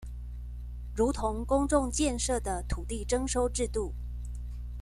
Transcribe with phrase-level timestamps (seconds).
[0.95, 3.93] 如同公眾建設的土地徵收制度